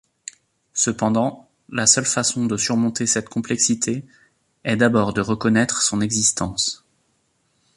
Cependant, 0.73 1.47
la 1.69 1.85
seule 1.85 2.07
façon 2.07 2.47
de 2.47 2.57
surmonter 2.57 3.05
cette 3.05 3.29
complexité 3.29 4.03
est 4.63 4.75
d'abord 4.75 5.13
de 5.13 5.21
reconnaître 5.21 5.83
son 5.83 6.01
existence. 6.01 6.83